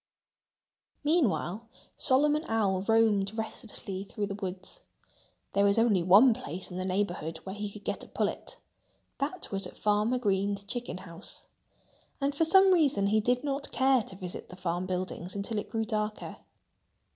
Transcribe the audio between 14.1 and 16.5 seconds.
visit the farm buildings until it grew darker.